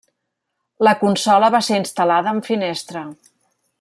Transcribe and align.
La 0.87 0.93
consola 1.01 1.51
va 1.57 1.61
ser 1.67 1.77
instal·lada 1.81 2.33
en 2.37 2.41
finestra. 2.49 3.05